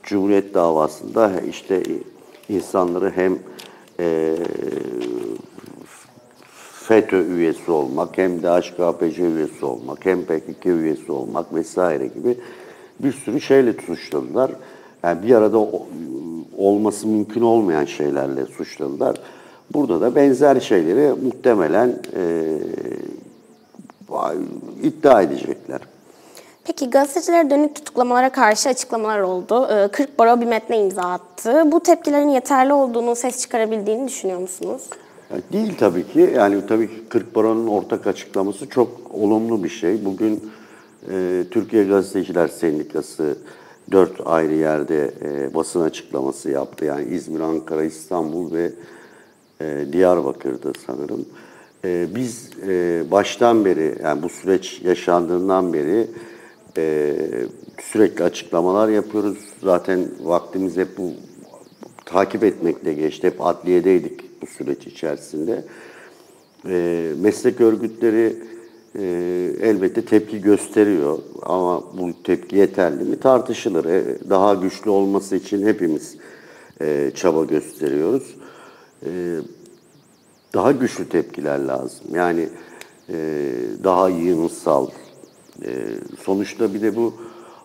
Cumhuriyet 0.08 0.54
davasında 0.54 1.32
işte 1.40 1.82
insanları 2.48 3.10
hem 3.10 3.38
e, 4.00 4.36
FETÖ 6.74 7.26
üyesi 7.26 7.70
olmak, 7.70 8.18
hem 8.18 8.42
de 8.42 8.48
HKPC 8.48 9.22
üyesi 9.22 9.64
olmak, 9.64 10.06
hem 10.06 10.22
PKK 10.22 10.66
üyesi 10.66 11.12
olmak 11.12 11.54
vesaire 11.54 12.06
gibi 12.06 12.38
bir 13.00 13.12
sürü 13.12 13.40
şeyle 13.40 13.72
suçladılar. 13.72 14.50
Yani 15.02 15.22
bir 15.22 15.34
arada 15.34 15.58
olması 16.56 17.06
mümkün 17.06 17.40
olmayan 17.40 17.84
şeylerle 17.84 18.46
suçladılar. 18.46 19.16
Burada 19.74 20.00
da 20.00 20.14
benzer 20.14 20.60
şeyleri 20.60 21.12
muhtemelen 21.22 22.02
e, 22.16 22.58
iddia 24.82 25.22
edecekler. 25.22 25.80
Peki 26.68 26.90
gazetecilere 26.90 27.50
dönük 27.50 27.74
tutuklamalara 27.74 28.32
karşı 28.32 28.68
açıklamalar 28.68 29.20
oldu. 29.20 29.68
40 29.92 30.00
ee, 30.00 30.18
baro 30.18 30.40
bir 30.40 30.46
metne 30.46 30.80
imza 30.80 31.02
attı. 31.02 31.62
Bu 31.72 31.80
tepkilerin 31.80 32.28
yeterli 32.28 32.72
olduğunu, 32.72 33.16
ses 33.16 33.42
çıkarabildiğini 33.42 34.08
düşünüyor 34.08 34.38
musunuz? 34.38 34.82
Değil 35.52 35.74
tabii 35.78 36.06
ki. 36.06 36.32
Yani 36.36 36.66
tabii 36.66 36.88
ki 36.88 37.08
40 37.08 37.36
baronun 37.36 37.66
ortak 37.66 38.06
açıklaması 38.06 38.68
çok 38.68 38.88
olumlu 39.12 39.64
bir 39.64 39.68
şey. 39.68 40.04
Bugün 40.04 40.50
e, 41.10 41.44
Türkiye 41.50 41.84
Gazeteciler 41.84 42.48
Sendikası 42.48 43.38
dört 43.92 44.26
ayrı 44.26 44.54
yerde 44.54 45.10
e, 45.22 45.54
basın 45.54 45.80
açıklaması 45.80 46.50
yaptı. 46.50 46.84
Yani 46.84 47.04
İzmir, 47.04 47.40
Ankara, 47.40 47.84
İstanbul 47.84 48.52
ve 48.52 48.72
e, 49.60 49.92
Diyarbakır'da 49.92 50.72
sanırım. 50.86 51.26
E, 51.84 52.06
biz 52.14 52.50
e, 52.68 53.02
baştan 53.10 53.64
beri, 53.64 53.98
yani 54.02 54.22
bu 54.22 54.28
süreç 54.28 54.80
yaşandığından 54.84 55.72
beri 55.72 56.06
e, 56.78 57.16
sürekli 57.82 58.24
açıklamalar 58.24 58.88
yapıyoruz. 58.88 59.38
Zaten 59.62 60.08
vaktimiz 60.20 60.76
hep 60.76 60.98
bu 60.98 61.12
takip 62.04 62.44
etmekle 62.44 62.94
geçti. 62.94 63.26
Hep 63.26 63.46
adliyedeydik 63.46 64.42
bu 64.42 64.46
süreç 64.46 64.86
içerisinde. 64.86 65.64
E, 66.68 67.08
meslek 67.20 67.60
örgütleri 67.60 68.36
e, 68.98 69.02
elbette 69.60 70.04
tepki 70.04 70.40
gösteriyor 70.40 71.18
ama 71.42 71.82
bu 71.98 72.22
tepki 72.24 72.56
yeterli 72.56 73.04
mi 73.04 73.20
tartışılır. 73.20 73.84
E, 73.84 74.04
daha 74.30 74.54
güçlü 74.54 74.90
olması 74.90 75.36
için 75.36 75.66
hepimiz 75.66 76.16
e, 76.80 77.10
çaba 77.14 77.44
gösteriyoruz. 77.44 78.36
E, 79.06 79.10
daha 80.54 80.72
güçlü 80.72 81.08
tepkiler 81.08 81.58
lazım. 81.58 82.06
Yani 82.12 82.48
e, 83.08 83.14
daha 83.84 84.08
yığınsal, 84.08 84.86
e, 85.64 85.70
sonuçta 86.24 86.74
bir 86.74 86.82
de 86.82 86.96
bu 86.96 87.14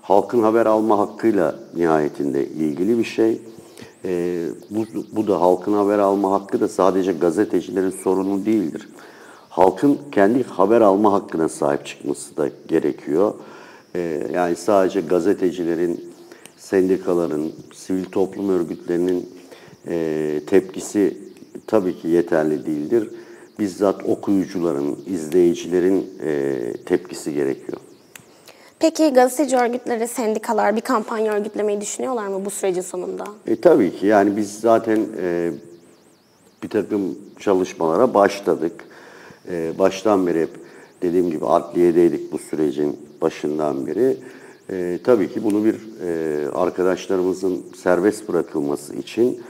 halkın 0.01 0.43
haber 0.43 0.65
alma 0.65 0.99
hakkıyla 0.99 1.55
nihayetinde 1.75 2.47
ilgili 2.47 2.97
bir 2.97 3.03
şey. 3.03 3.41
E, 4.05 4.45
bu, 4.69 4.85
bu 5.11 5.27
da 5.27 5.41
halkın 5.41 5.73
haber 5.73 5.99
alma 5.99 6.31
hakkı 6.31 6.61
da 6.61 6.67
sadece 6.67 7.11
gazetecilerin 7.11 7.89
sorunu 8.03 8.45
değildir. 8.45 8.89
Halkın 9.49 9.97
kendi 10.11 10.43
haber 10.43 10.81
alma 10.81 11.13
hakkına 11.13 11.49
sahip 11.49 11.85
çıkması 11.85 12.37
da 12.37 12.49
gerekiyor. 12.67 13.33
E, 13.95 14.27
yani 14.33 14.55
sadece 14.55 15.01
gazetecilerin, 15.01 16.13
sendikaların, 16.57 17.51
sivil 17.73 18.05
toplum 18.05 18.49
örgütlerinin 18.49 19.29
e, 19.87 20.39
tepkisi 20.47 21.17
tabii 21.67 21.97
ki 21.97 22.07
yeterli 22.07 22.65
değildir 22.65 23.09
bizzat 23.59 24.03
okuyucuların, 24.05 24.97
izleyicilerin 25.05 26.09
e, 26.23 26.73
tepkisi 26.85 27.33
gerekiyor. 27.33 27.77
Peki 28.83 29.13
gazeteci 29.13 29.57
örgütleri, 29.57 30.07
sendikalar 30.07 30.75
bir 30.75 30.81
kampanya 30.81 31.33
örgütlemeyi 31.33 31.81
düşünüyorlar 31.81 32.27
mı 32.27 32.45
bu 32.45 32.49
sürecin 32.49 32.81
sonunda? 32.81 33.23
E, 33.47 33.61
tabii 33.61 33.95
ki 33.95 34.07
yani 34.07 34.37
biz 34.37 34.59
zaten 34.59 35.05
e, 35.21 35.51
bir 36.63 36.69
takım 36.69 37.17
çalışmalara 37.39 38.13
başladık. 38.13 38.85
E, 39.49 39.79
baştan 39.79 40.27
beri 40.27 40.41
hep 40.41 40.49
dediğim 41.01 41.31
gibi 41.31 41.45
adliyedeydik 41.45 42.31
bu 42.31 42.37
sürecin 42.37 42.99
başından 43.21 43.87
beri. 43.87 44.17
E, 44.69 44.99
tabii 45.03 45.33
ki 45.33 45.43
bunu 45.43 45.65
bir 45.65 45.75
e, 46.05 46.49
arkadaşlarımızın 46.49 47.65
serbest 47.83 48.29
bırakılması 48.29 48.95
için 48.95 49.41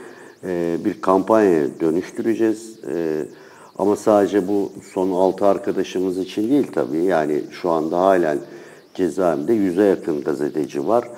e, 0.44 0.76
bir 0.84 1.00
kampanyaya 1.00 1.80
dönüştüreceğiz. 1.80 2.78
E, 2.94 3.24
ama 3.78 3.96
sadece 3.96 4.48
bu 4.48 4.72
son 4.92 5.10
6 5.10 5.46
arkadaşımız 5.46 6.18
için 6.18 6.50
değil 6.50 6.66
tabii. 6.74 7.04
Yani 7.04 7.42
şu 7.50 7.70
anda 7.70 8.00
halen 8.00 8.38
cezaevinde 8.94 9.52
yüze 9.52 9.84
yakın 9.84 10.24
gazeteci 10.24 10.88
var. 10.88 11.08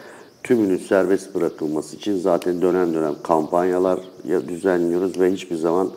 Tümünün 0.43 0.79
serbest 0.79 1.35
bırakılması 1.35 1.97
için 1.97 2.19
zaten 2.19 2.63
dönem 2.63 2.95
dönem 2.95 3.15
kampanyalar 3.23 4.01
düzenliyoruz 4.49 5.21
ve 5.21 5.33
hiçbir 5.33 5.57
zaman 5.57 5.91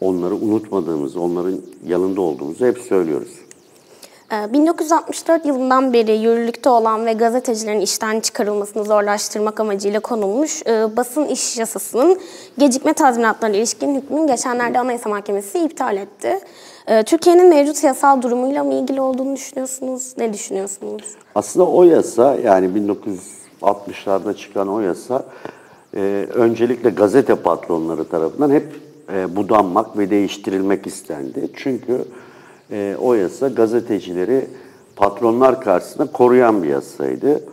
onları 0.00 0.34
unutmadığımızı, 0.34 1.20
onların 1.20 1.60
yanında 1.86 2.20
olduğumuzu 2.20 2.66
hep 2.66 2.78
söylüyoruz. 2.78 3.40
1964 4.30 5.44
ee, 5.44 5.48
yılından 5.48 5.92
beri 5.92 6.12
yürürlükte 6.12 6.68
olan 6.68 7.06
ve 7.06 7.12
gazetecilerin 7.12 7.80
işten 7.80 8.20
çıkarılmasını 8.20 8.84
zorlaştırmak 8.84 9.60
amacıyla 9.60 10.00
konulmuş 10.00 10.62
e, 10.66 10.96
basın 10.96 11.26
iş 11.26 11.58
yasasının 11.58 12.18
gecikme 12.58 12.92
tazminatlarına 12.92 13.56
ilişkin 13.56 13.94
hükmünün 13.94 14.26
geçenlerde 14.26 14.78
Anayasa 14.78 15.10
Mahkemesi 15.10 15.58
iptal 15.58 15.96
etti. 15.96 16.40
E, 16.86 17.02
Türkiye'nin 17.02 17.48
mevcut 17.48 17.84
yasal 17.84 18.22
durumuyla 18.22 18.64
mı 18.64 18.74
ilgili 18.74 19.00
olduğunu 19.00 19.36
düşünüyorsunuz? 19.36 20.14
Ne 20.18 20.32
düşünüyorsunuz? 20.32 21.04
Aslında 21.34 21.66
o 21.66 21.84
yasa 21.84 22.36
yani 22.44 22.70
1960'larda 23.62 24.36
çıkan 24.36 24.68
o 24.68 24.80
yasa 24.80 25.24
e, 25.96 26.26
öncelikle 26.34 26.90
gazete 26.90 27.34
patronları 27.34 28.04
tarafından 28.04 28.50
hep 28.50 28.66
e, 29.12 29.36
budanmak 29.36 29.98
ve 29.98 30.10
değiştirilmek 30.10 30.86
istendi. 30.86 31.48
Çünkü 31.56 32.04
e, 32.70 32.96
o 33.00 33.14
yasa 33.14 33.48
gazetecileri 33.48 34.46
patronlar 34.96 35.60
karşısında 35.60 36.06
koruyan 36.06 36.62
bir 36.62 36.68
yasaydı. 36.68 37.44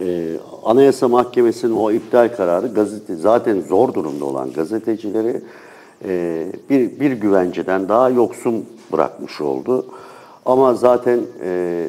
E, 0.00 0.36
Anayasa 0.64 1.08
Mahkemesi'nin 1.08 1.76
o 1.76 1.90
iptal 1.92 2.28
kararı 2.36 2.66
gazete 2.66 3.14
zaten 3.16 3.60
zor 3.60 3.94
durumda 3.94 4.24
olan 4.24 4.52
gazetecileri 4.52 5.42
e, 6.04 6.46
bir, 6.70 7.00
bir 7.00 7.12
güvenceden 7.12 7.88
daha 7.88 8.10
yoksun 8.10 8.66
bırakmış 8.92 9.40
oldu. 9.40 9.86
Ama 10.46 10.74
zaten 10.74 11.20
e, 11.42 11.86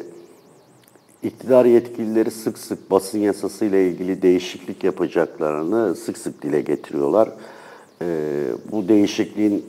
iktidar 1.22 1.64
yetkilileri 1.64 2.30
sık 2.30 2.58
sık 2.58 2.90
basın 2.90 3.18
yasası 3.18 3.64
ile 3.64 3.88
ilgili 3.88 4.22
değişiklik 4.22 4.84
yapacaklarını 4.84 5.94
sık 5.94 6.18
sık 6.18 6.42
dile 6.42 6.60
getiriyorlar. 6.60 7.28
E, 8.02 8.06
bu 8.72 8.88
değişikliğin 8.88 9.66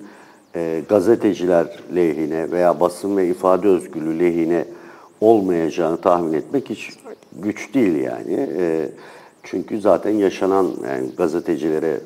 e, 0.55 0.83
gazeteciler 0.89 1.79
lehine 1.95 2.51
veya 2.51 2.79
basın 2.79 3.17
ve 3.17 3.27
ifade 3.27 3.67
özgürlüğü 3.67 4.19
lehine 4.19 4.65
olmayacağını 5.21 6.01
tahmin 6.01 6.33
etmek 6.33 6.69
hiç 6.69 6.89
güç 7.41 7.73
değil 7.73 7.95
yani. 7.95 8.49
E, 8.57 8.89
çünkü 9.43 9.81
zaten 9.81 10.11
yaşanan 10.11 10.71
yani 10.85 11.09
gazetecilere 11.17 11.99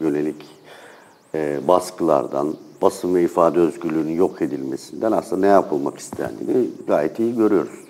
yönelik 0.00 0.55
e, 1.36 1.68
baskılardan, 1.68 2.54
basın 2.82 3.14
ve 3.14 3.22
ifade 3.22 3.60
özgürlüğünün 3.60 4.14
yok 4.14 4.42
edilmesinden 4.42 5.12
aslında 5.12 5.40
ne 5.46 5.52
yapılmak 5.52 5.98
istendiğini 5.98 6.68
gayet 6.86 7.18
iyi 7.18 7.36
görüyoruz. 7.36 7.86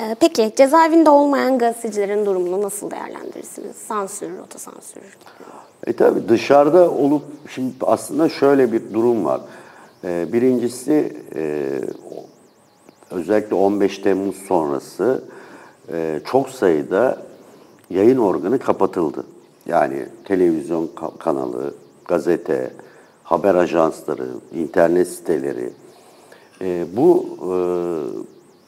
E, 0.00 0.16
peki 0.20 0.52
cezaevinde 0.56 1.10
olmayan 1.10 1.58
gazetecilerin 1.58 2.26
durumunu 2.26 2.62
nasıl 2.62 2.90
değerlendirirsiniz? 2.90 3.76
Sansür, 3.76 4.38
otosansür 4.38 5.00
gibi. 5.00 5.52
E 5.86 5.92
tabi 5.92 6.28
dışarıda 6.28 6.90
olup 6.90 7.22
şimdi 7.48 7.72
aslında 7.80 8.28
şöyle 8.28 8.72
bir 8.72 8.94
durum 8.94 9.24
var. 9.24 9.40
E, 10.04 10.32
birincisi 10.32 11.16
e, 11.34 11.68
özellikle 13.10 13.54
15 13.54 13.98
Temmuz 13.98 14.36
sonrası 14.36 15.24
e, 15.92 16.20
çok 16.24 16.48
sayıda 16.48 17.22
yayın 17.90 18.18
organı 18.18 18.58
kapatıldı. 18.58 19.24
Yani 19.66 20.06
televizyon 20.24 20.90
kanalı, 21.18 21.74
gazete, 22.08 22.70
haber 23.22 23.54
ajansları, 23.54 24.28
internet 24.54 25.08
siteleri. 25.08 25.70
E, 26.60 26.86
bu 26.96 27.26
e, 27.40 27.54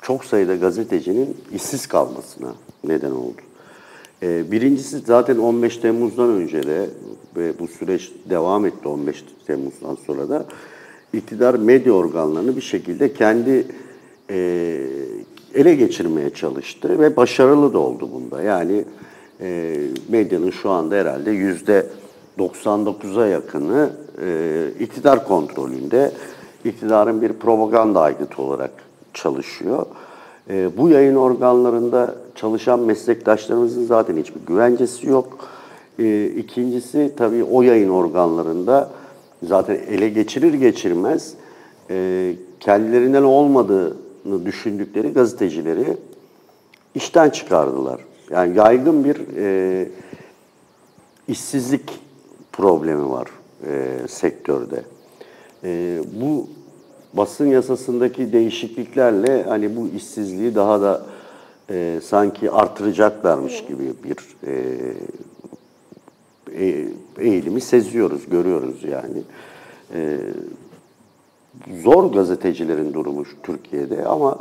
çok 0.02 0.24
sayıda 0.24 0.54
gazetecinin 0.54 1.36
işsiz 1.54 1.86
kalmasına 1.86 2.54
neden 2.84 3.10
oldu. 3.10 3.40
Ee, 4.22 4.50
birincisi 4.50 4.98
zaten 4.98 5.38
15 5.38 5.76
Temmuz'dan 5.76 6.30
önce 6.30 6.62
de 6.62 6.86
ve 7.36 7.58
bu 7.58 7.68
süreç 7.68 8.12
devam 8.30 8.66
etti 8.66 8.88
15 8.88 9.24
Temmuz'dan 9.46 9.96
sonra 10.06 10.28
da 10.28 10.46
iktidar 11.12 11.54
medya 11.54 11.92
organlarını 11.92 12.56
bir 12.56 12.62
şekilde 12.62 13.12
kendi 13.12 13.66
e, 14.30 14.36
ele 15.54 15.74
geçirmeye 15.74 16.30
çalıştı 16.30 16.98
ve 16.98 17.16
başarılı 17.16 17.72
da 17.72 17.78
oldu 17.78 18.08
bunda. 18.12 18.42
Yani 18.42 18.84
e, 19.40 19.76
medyanın 20.08 20.50
şu 20.50 20.70
anda 20.70 20.94
herhalde 20.94 21.30
yüzde 21.30 21.86
99'a 22.38 23.26
yakını 23.26 23.90
e, 24.22 24.68
iktidar 24.80 25.28
kontrolünde. 25.28 26.12
İktidarın 26.64 27.22
bir 27.22 27.32
propaganda 27.32 28.00
aygıtı 28.00 28.42
olarak 28.42 28.70
çalışıyor. 29.14 29.86
E, 30.50 30.76
bu 30.76 30.88
yayın 30.88 31.14
organlarında 31.14 32.14
çalışan 32.34 32.80
meslektaşlarımızın 32.80 33.86
zaten 33.86 34.16
hiçbir 34.16 34.40
güvencesi 34.46 35.08
yok. 35.08 35.38
E, 35.98 36.26
ikincisi 36.26 37.12
tabii 37.16 37.44
o 37.44 37.62
yayın 37.62 37.88
organlarında 37.88 38.90
zaten 39.42 39.74
ele 39.88 40.08
geçirir 40.08 40.54
geçirmez 40.54 41.34
e, 41.90 42.32
kendilerinden 42.60 43.22
olmadığını 43.22 44.46
düşündükleri 44.46 45.12
gazetecileri 45.12 45.96
işten 46.94 47.30
çıkardılar. 47.30 48.00
Yani 48.30 48.56
yaygın 48.56 49.04
bir 49.04 49.16
e, 49.36 49.88
işsizlik 51.28 52.03
problemi 52.56 53.10
var 53.10 53.28
e, 53.66 53.98
sektörde. 54.08 54.82
E, 55.64 56.00
bu 56.20 56.48
basın 57.12 57.46
yasasındaki 57.46 58.32
değişikliklerle 58.32 59.42
hani 59.42 59.76
bu 59.76 59.88
işsizliği 59.96 60.54
daha 60.54 60.80
da 60.80 61.02
e, 61.70 62.00
sanki 62.04 62.50
artıracaklarmış 62.50 63.64
gibi 63.64 63.92
bir 64.04 64.16
e, 64.46 64.54
e, 66.64 66.88
eğilimi 67.18 67.60
seziyoruz, 67.60 68.28
görüyoruz 68.30 68.84
yani. 68.84 69.22
E, 69.94 70.18
zor 71.82 72.12
gazetecilerin 72.12 72.92
durumu 72.92 73.24
Türkiye'de 73.42 74.06
ama 74.06 74.38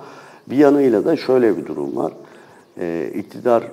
bir 0.49 0.57
yanıyla 0.57 1.05
da 1.05 1.15
şöyle 1.15 1.57
bir 1.57 1.65
durum 1.65 1.95
var. 1.95 2.13
E, 2.79 3.11
iktidar 3.15 3.63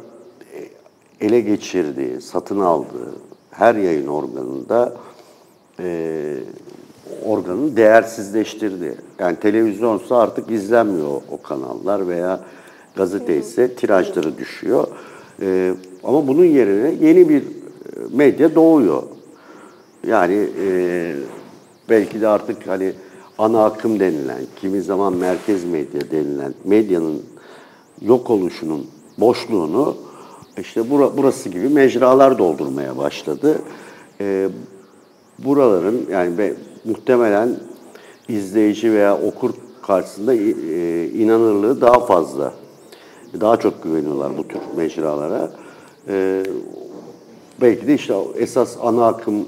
ele 1.20 1.40
geçirdiği, 1.40 2.20
satın 2.20 2.60
aldığı 2.60 3.29
her 3.60 3.74
yayın 3.74 4.06
organında 4.06 4.92
e, 5.80 6.36
organı 7.24 7.76
değersizleştirdi. 7.76 8.94
Yani 9.18 9.36
televizyonsa 9.36 10.16
artık 10.16 10.50
izlenmiyor 10.50 11.20
o 11.30 11.42
kanallar 11.42 12.08
veya 12.08 12.40
gazete 12.96 13.36
ise 13.36 13.74
tirajları 13.74 14.38
düşüyor. 14.38 14.86
E, 15.42 15.74
ama 16.04 16.28
bunun 16.28 16.44
yerine 16.44 17.06
yeni 17.06 17.28
bir 17.28 17.42
medya 18.12 18.54
doğuyor. 18.54 19.02
Yani 20.06 20.48
e, 20.66 21.14
belki 21.88 22.20
de 22.20 22.28
artık 22.28 22.66
hani 22.66 22.92
ana 23.38 23.64
akım 23.64 24.00
denilen, 24.00 24.42
kimi 24.60 24.82
zaman 24.82 25.12
merkez 25.12 25.64
medya 25.64 26.10
denilen 26.10 26.54
medyanın 26.64 27.22
yok 28.02 28.30
oluşunun 28.30 28.86
boşluğunu 29.18 29.96
işte 30.58 30.90
bura, 30.90 31.16
burası 31.16 31.48
gibi 31.48 31.68
mecralar 31.68 32.38
doldurmaya 32.38 32.96
başladı. 32.96 33.58
E, 34.20 34.48
buraların 35.38 36.00
yani 36.10 36.54
muhtemelen 36.84 37.56
izleyici 38.28 38.92
veya 38.92 39.18
okur 39.22 39.50
karşısında 39.82 40.34
e, 40.34 41.08
inanırlığı 41.08 41.80
daha 41.80 42.00
fazla. 42.00 42.52
Daha 43.40 43.56
çok 43.56 43.82
güveniyorlar 43.82 44.38
bu 44.38 44.48
tür 44.48 44.60
mecralara. 44.76 45.50
E, 46.08 46.42
belki 47.60 47.86
de 47.86 47.94
işte 47.94 48.14
esas 48.36 48.76
ana 48.82 49.06
akım 49.06 49.46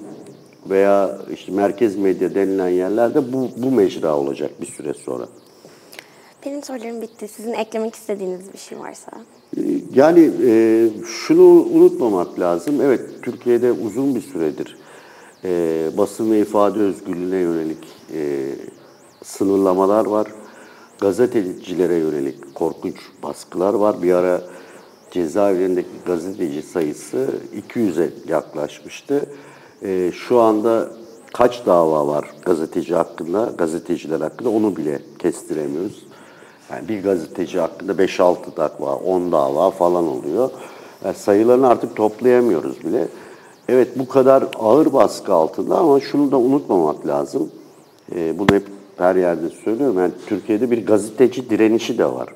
veya 0.71 1.19
işte 1.35 1.53
merkez 1.53 1.97
medya 1.97 2.35
denilen 2.35 2.69
yerlerde 2.69 3.33
bu, 3.33 3.49
bu 3.57 3.71
mecra 3.71 4.17
olacak 4.17 4.51
bir 4.61 4.67
süre 4.67 4.95
sonra. 4.95 5.27
Benim 6.47 6.63
sorularım 6.63 7.03
bitti. 7.03 7.29
Sizin 7.29 7.53
eklemek 7.53 7.95
istediğiniz 7.95 8.53
bir 8.53 8.59
şey 8.59 8.79
varsa. 8.79 9.11
Yani 9.95 10.31
e, 10.47 10.89
şunu 11.07 11.43
unutmamak 11.73 12.41
lazım. 12.41 12.81
Evet 12.81 13.01
Türkiye'de 13.23 13.73
uzun 13.73 14.15
bir 14.15 14.21
süredir 14.21 14.77
e, 15.45 15.91
basın 15.97 16.33
ve 16.33 16.41
ifade 16.41 16.79
özgürlüğüne 16.79 17.37
yönelik 17.37 17.89
e, 18.15 18.49
sınırlamalar 19.25 20.07
var. 20.07 20.27
Gazetecilere 21.01 21.95
yönelik 21.95 22.55
korkunç 22.55 22.97
baskılar 23.23 23.75
var. 23.75 24.03
Bir 24.03 24.13
ara 24.13 24.41
cezaevlerindeki 25.11 25.89
gazeteci 26.07 26.63
sayısı 26.63 27.31
200'e 27.69 28.11
yaklaşmıştı. 28.29 29.27
E, 29.83 30.13
şu 30.13 30.41
anda 30.41 30.91
kaç 31.33 31.67
dava 31.67 32.07
var 32.07 32.31
gazeteci 32.45 32.95
hakkında, 32.95 33.53
gazeteciler 33.59 34.21
hakkında 34.21 34.51
onu 34.51 34.77
bile 34.77 35.03
kestiremiyoruz. 35.19 36.12
Yani 36.73 36.89
bir 36.89 37.03
gazeteci 37.03 37.61
hakkında 37.61 37.93
5-6 37.93 38.57
dava, 38.57 38.95
10 38.95 39.33
dava 39.33 39.71
falan 39.71 40.09
oluyor. 40.09 40.51
Yani 41.05 41.15
sayılarını 41.15 41.69
artık 41.69 41.97
toplayamıyoruz 41.97 42.85
bile. 42.85 43.09
Evet 43.69 43.99
bu 43.99 44.09
kadar 44.09 44.45
ağır 44.59 44.93
baskı 44.93 45.35
altında 45.35 45.79
ama 45.79 46.01
şunu 46.01 46.31
da 46.31 46.39
unutmamak 46.39 47.07
lazım. 47.07 47.51
E, 48.15 48.39
bunu 48.39 48.49
hep 48.53 48.67
her 48.97 49.17
yerde 49.17 49.49
söylüyorum. 49.49 49.99
Yani 49.99 50.13
Türkiye'de 50.27 50.71
bir 50.71 50.87
gazeteci 50.87 51.51
direnişi 51.51 51.99
de 51.99 52.07
var. 52.07 52.29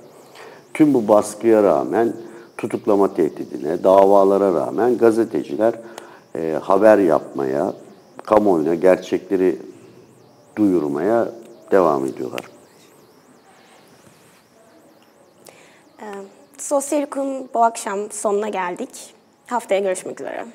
Tüm 0.75 0.95
bu 0.95 1.09
baskıya 1.09 1.63
rağmen 1.63 2.13
tutuklama 2.59 3.15
tehdidine, 3.15 3.85
davalara 3.85 4.55
rağmen 4.55 4.99
gazeteciler 4.99 5.75
e, 6.35 6.59
haber 6.63 6.99
yapmaya, 6.99 7.73
kamuoyuna 8.25 8.75
gerçekleri 8.75 9.59
duyurmaya 10.57 11.29
devam 11.71 12.05
ediyorlar. 12.05 12.56
Sosyal 16.59 17.03
Hukuk'un 17.03 17.49
bu 17.55 17.65
akşam 17.65 18.11
sonuna 18.11 18.49
geldik. 18.49 19.15
Haftaya 19.47 19.81
görüşmek 19.81 20.21
üzere. 20.21 20.47